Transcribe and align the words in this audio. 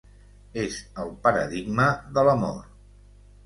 És 0.61 0.77
el 1.03 1.11
paradigma 1.27 1.87
de 2.19 2.27
l'amor. 2.31 2.61